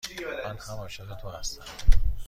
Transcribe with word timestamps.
من 0.45 0.57
هم 0.67 0.77
عاشق 0.79 1.13
تو 1.15 1.29
هستم. 1.29 1.63